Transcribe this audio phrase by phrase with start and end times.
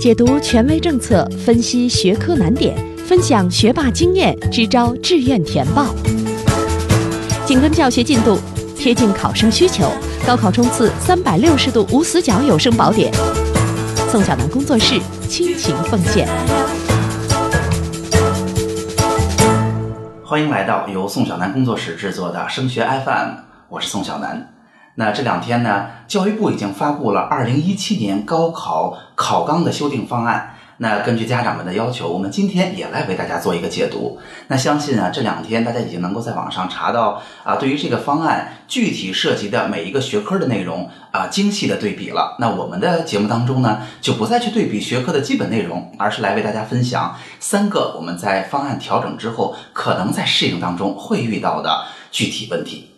[0.00, 2.74] 解读权威政策，分析学科难点，
[3.06, 5.94] 分享学霸经验，支招志愿填报。
[7.44, 8.38] 紧跟教学进度，
[8.74, 9.92] 贴近考生需求，
[10.26, 13.12] 高考冲刺三百六十度无死角有声宝典。
[14.08, 16.26] 宋小南工作室倾情奉献。
[20.24, 23.34] 欢迎来到由宋小南工作室制作的升学 FM，
[23.68, 24.59] 我是宋小南。
[25.00, 30.56] 那这两天呢，教育部已经发布了二零一七年高考考纲的修订方案。
[30.76, 34.18] 那根据家长们的要求，我们今天也来为大家做一个解读。
[34.48, 42.36] 那相信啊，这两天大家已经能够在网上查到啊，对于这个方案具体涉及的每一个学科的内容啊，精细的对比了。
[42.38, 52.89] 那我们的节目当中呢，就不再去对比学科的基本内容，而是来为大家分享三个我们在方案调整之后可能在适应当中会遇到的具体问题。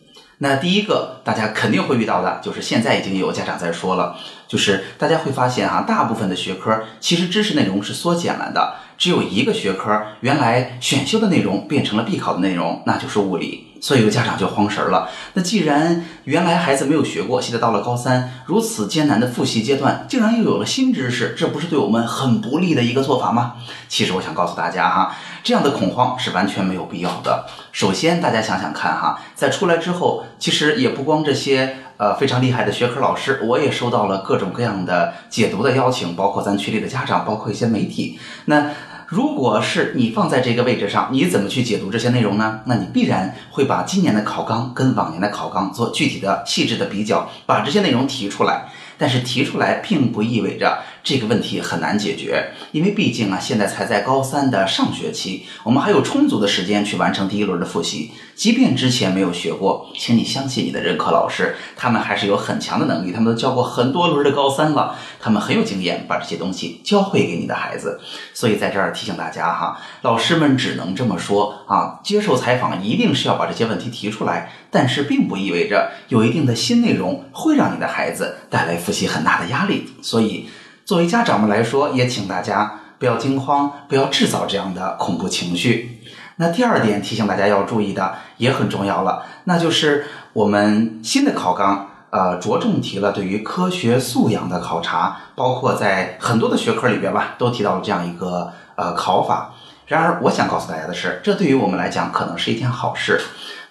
[0.42, 4.16] 那第一个，大家肯定会遇到的，就是现在已经有家长在说了，
[4.48, 13.71] 就是大家会发现啊，大部分的学科其实知识内容是缩减了的，只有一个学科原来选修的内容变成了必考的内容，那就是物理。
[13.82, 15.10] 所以有家长就慌神了。
[15.34, 23.56] 那既然原来孩子没有学过，现在到了高三如此艰难的复习阶段，竟然又有了新知识，这不是对我们很不利的一个做法吗？
[23.88, 25.14] 其实我想告诉大家哈。
[25.42, 27.46] 这样的恐慌是完全没有必要的。
[27.72, 38.20] 首先，大家想想看哈，在出来之后，其实也不光这些呃非常厉害的学科老师，我也收到了各种各样的解读的邀请，包括咱群里的家长，包括一些媒体。
[38.44, 38.70] 那
[39.12, 42.60] 如果是你放在这个位置上，你怎么去解读这些内容呢？
[42.64, 48.70] 那你必然会把今年的考纲跟往年的考纲做具体的、细致的比较，把这些内容提出来。
[48.98, 58.12] 但是提出来，并不意味着这个问题很难解决，因为毕竟啊，现在才在高三的上学期，我们还有充足的时间去完成第一轮的复习。
[58.34, 68.00] 即便之前没有学过，请你相信你的任课老师，他们还是有很强的能力，他们都教过很多轮的高三了，他们很有经验，把这些东西教会给你的孩子。
[68.32, 78.92] 所以在这儿提醒大家哈，老师们只能这么说啊，接受采访一定是要把这些问题提出来，但是并不意味着有一定的新内容会让你的孩子带来复。
[78.92, 80.50] 习很大的压力，所以
[80.84, 86.02] 作为家长们来说，也请大家不要惊慌，不要制造这样的恐怖情绪。
[86.36, 99.54] 那第二点提醒大家要注意的也很重要了，那就是我们新的考纲，呃，着重提了对于科学素养的考察，包括在很多的学科里边吧，都提到了这样一个呃考法。
[99.92, 103.20] 然而，我想告诉大家的是，这对于我们来讲可能是一件好事。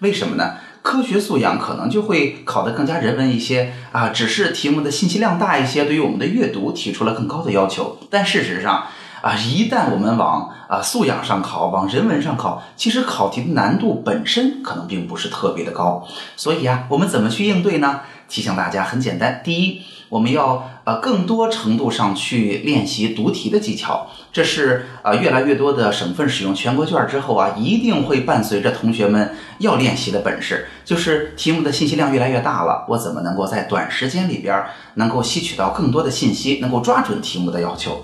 [0.02, 0.54] 为什么呢？
[0.84, 7.98] 科学素养可能就会考得更加人文一些啊，只是题目的信息量大一些，对于我们的阅读提出了更高的要求。
[8.12, 8.84] 但事实上
[9.24, 16.08] 啊，一旦我们往啊素养上考，往人文上考，其实考题的难度本身可能并不是特别的高。
[16.36, 18.02] 所以啊，我们怎么去应对呢？
[18.32, 19.82] 提醒大家很简单，第一。
[20.08, 34.64] 我们要呃更多程度上去练习读题的技巧，这是呃越来越多的省份使用全国卷之后啊，一定会伴随着同学们要练习的本事，就是题目的信息量越来越大了，我怎么能够在短时间里边
[34.96, 38.04] 能够吸取到更多的信息，能够抓准题目的要求？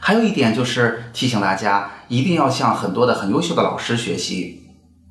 [0.00, 4.67] 还有一点就是提醒大家，一定要向很多的很优秀的老师学习。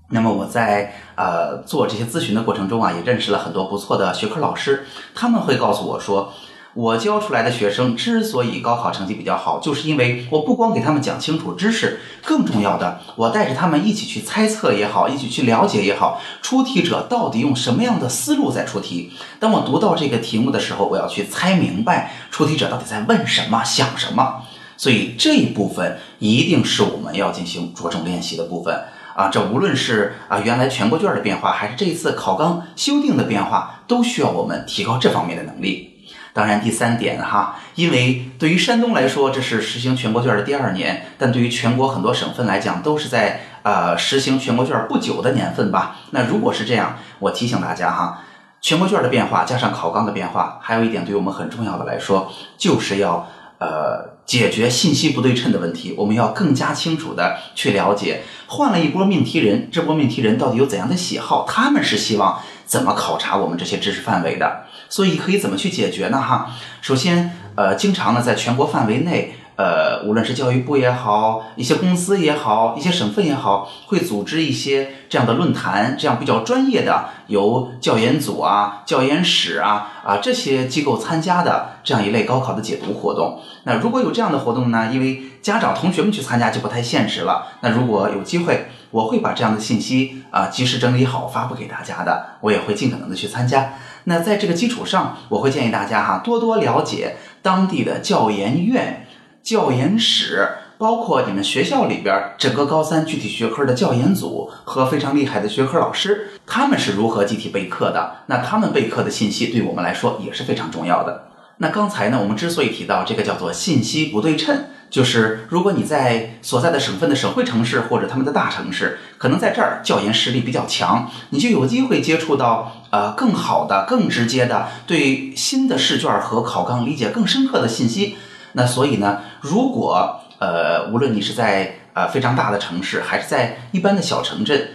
[0.09, 6.31] 那么我在呃做这些咨询的过程中啊，也认识了很多不错的学科老师，他们会告诉我说，
[6.73, 19.11] 我教出来的学生之所以高考成绩比较好，就是因为我不光给他们讲清楚知识，更重要的，我带着他们一起去猜测也好，一起去了解也好，出题者到底用什么样的思路在出题。
[19.39, 24.43] 当我读到这个题目的时候，我要去猜明白出题者到底在问什么，想什么。
[24.77, 28.85] 所以这一部分一定是我们要进行着重练习的部分。
[29.17, 36.05] 啊，这无论是啊原来全国卷的变化，还是这一次考纲修订的变化，都需要我们提高这方面的能力。
[36.33, 45.95] 当然，第三点哈，因为对于山东来说，这是实行全国卷的第二年，但对于全国很多省份来讲，都是在呃实行全国卷不久的年份吧。
[46.11, 48.19] 那如果是这样，我提醒大家哈，
[48.61, 53.27] 全国卷的变化加上考纲的变化，还有一点对我们很重要的来说，就是要。
[53.59, 61.45] 呃，解决信息不对称的问题，我们要更加清楚的去了解，换了一波命题人，这波命题人到底有怎样的喜好？
[61.47, 64.65] 他们是希望怎么考察我们这些知识范围的？
[64.89, 66.21] 所以可以怎么去解决呢？
[66.21, 66.51] 哈，
[66.81, 69.36] 首先，呃，经常呢，在全国范围内。
[69.57, 83.41] 呃，无论是教育部也好，一些公司也好，一些省份也好，会组织一些这样的论坛，这样比较专业的，由教研组啊、教研室啊啊这些机构参加的这样一类高考的解读活动。
[83.63, 84.89] 那如果有这样的活动呢？
[84.93, 87.47] 因为家长同学们去参加就不太现实了。
[87.61, 93.73] 那如果有机会，我会把这样的信息啊及时整理好发布给大家的，我也会尽可能的去参加。
[94.03, 99.06] 那在这个基础上，我会建议大家哈多多了解当地的教研院。
[99.47, 100.45] 教研室，
[100.77, 108.17] 包括你们学校里边整个高三具体学科的教研组和非常厉害的学科老师，他们是如何集体备课的？
[108.25, 111.29] 那他们备课的信息对我们来说也是非常重要的。
[111.59, 128.17] 那刚才呢，我们之所以提到这个叫做信息不对称，就是如果你在所在的省份的省会城市或者他们的大城市，可能在这儿教研实力比较强，你就有机会接触到呃更好的、更直接的对新的试卷和考纲理解更深刻的信息。
[128.57, 134.69] 那所以呢，如果呃无论你是在呃非常大的城市，还是在一般的小城镇。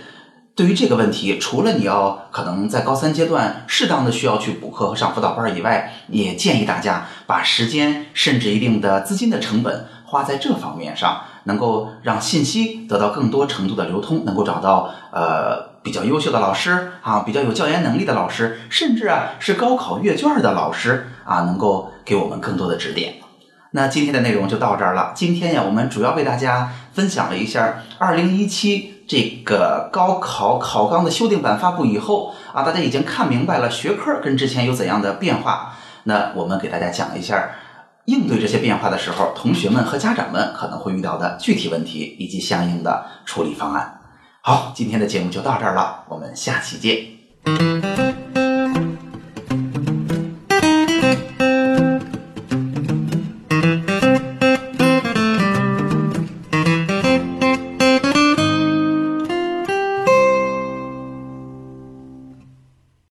[0.54, 23.21] 对于这个问题，除了你要可能在高三阶段适当的需要去补课和上辅导班以外，也建议大家把时间甚至一定的资金的成本花在这方面上，能够让信息得到更多程度的流通，能够找到呃比较优秀的老师啊，比较有教研能力的老师，甚至啊是高考阅卷的老师啊，能够给我们更多的指点。
[23.72, 25.12] 那今天的内容就到这儿了。
[25.14, 28.90] 今天呀，我们主要为大家分享了一下二零一七。
[29.08, 35.74] 这个高考考纲的修订版发布以后啊，大家已经看明白了学科跟之前有怎样的变化。
[36.04, 37.50] 那我们给大家讲一下
[38.06, 44.00] 应对这些变化的时候，同学们和家长们可能会遇到的具体问题以及相应的处理方案。
[44.40, 47.21] 好，今天的节目就到这儿了，我们下期见。